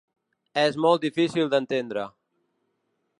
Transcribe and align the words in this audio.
És 0.61 0.79
molt 0.85 1.03
difícil 1.05 1.51
d’entendre. 1.53 2.09